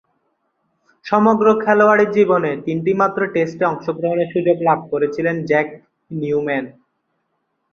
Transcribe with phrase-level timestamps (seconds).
[1.05, 5.67] সমগ্র খেলোয়াড়ী জীবনে তিনটিমাত্র টেস্টে অংশগ্রহণের সুযোগ লাভ করেছিলেন জ্যাক
[6.11, 6.65] নিউম্যান।